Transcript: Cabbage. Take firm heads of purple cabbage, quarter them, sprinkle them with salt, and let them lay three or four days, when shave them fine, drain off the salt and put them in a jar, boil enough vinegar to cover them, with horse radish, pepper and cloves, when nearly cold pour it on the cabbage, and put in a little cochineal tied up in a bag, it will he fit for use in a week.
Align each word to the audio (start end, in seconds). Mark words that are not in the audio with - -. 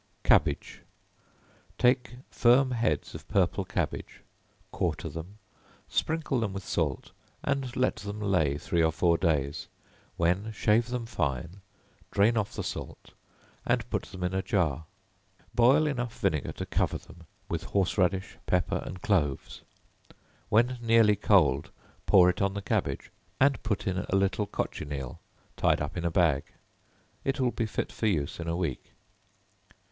Cabbage. 0.23 0.81
Take 1.77 2.15
firm 2.31 2.71
heads 2.71 3.13
of 3.13 3.27
purple 3.27 3.63
cabbage, 3.63 4.21
quarter 4.71 5.07
them, 5.09 5.37
sprinkle 5.87 6.39
them 6.39 6.53
with 6.53 6.65
salt, 6.65 7.11
and 7.43 7.75
let 7.75 7.97
them 7.97 8.19
lay 8.19 8.57
three 8.57 8.81
or 8.81 8.91
four 8.91 9.15
days, 9.15 9.67
when 10.17 10.51
shave 10.53 10.87
them 10.87 11.05
fine, 11.05 11.61
drain 12.09 12.35
off 12.35 12.55
the 12.55 12.63
salt 12.63 13.11
and 13.63 13.87
put 13.91 14.01
them 14.05 14.23
in 14.23 14.33
a 14.33 14.41
jar, 14.41 14.85
boil 15.53 15.85
enough 15.85 16.19
vinegar 16.19 16.53
to 16.53 16.65
cover 16.65 16.97
them, 16.97 17.27
with 17.47 17.61
horse 17.65 17.95
radish, 17.95 18.37
pepper 18.47 18.81
and 18.83 19.03
cloves, 19.03 19.61
when 20.49 20.79
nearly 20.81 21.15
cold 21.15 21.69
pour 22.07 22.27
it 22.27 22.41
on 22.41 22.55
the 22.55 22.61
cabbage, 22.63 23.11
and 23.39 23.61
put 23.61 23.85
in 23.85 23.99
a 23.99 24.15
little 24.15 24.47
cochineal 24.47 25.19
tied 25.55 25.79
up 25.79 25.95
in 25.95 26.03
a 26.05 26.09
bag, 26.09 26.45
it 27.23 27.39
will 27.39 27.53
he 27.55 27.67
fit 27.67 27.91
for 27.91 28.07
use 28.07 28.39
in 28.39 28.47
a 28.47 28.57
week. 28.57 28.93